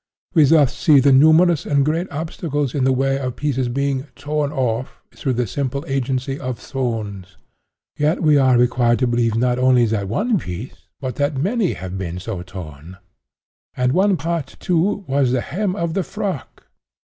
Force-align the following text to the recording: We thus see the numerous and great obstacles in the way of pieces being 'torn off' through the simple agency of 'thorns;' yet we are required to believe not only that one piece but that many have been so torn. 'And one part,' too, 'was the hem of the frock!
We 0.33 0.45
thus 0.45 0.75
see 0.75 0.99
the 0.99 1.11
numerous 1.11 1.63
and 1.63 1.85
great 1.85 2.11
obstacles 2.11 2.73
in 2.73 2.85
the 2.85 2.91
way 2.91 3.19
of 3.19 3.35
pieces 3.35 3.69
being 3.69 4.07
'torn 4.15 4.51
off' 4.51 4.99
through 5.15 5.33
the 5.33 5.45
simple 5.45 5.85
agency 5.87 6.39
of 6.39 6.57
'thorns;' 6.57 7.37
yet 7.97 8.19
we 8.23 8.35
are 8.35 8.57
required 8.57 8.97
to 8.97 9.05
believe 9.05 9.35
not 9.35 9.59
only 9.59 9.85
that 9.85 10.07
one 10.09 10.39
piece 10.39 10.89
but 10.99 11.17
that 11.17 11.37
many 11.37 11.73
have 11.73 11.99
been 11.99 12.17
so 12.19 12.41
torn. 12.41 12.97
'And 13.77 13.91
one 13.91 14.17
part,' 14.17 14.55
too, 14.59 15.05
'was 15.07 15.33
the 15.33 15.41
hem 15.41 15.75
of 15.75 15.93
the 15.93 16.01
frock! 16.03 16.65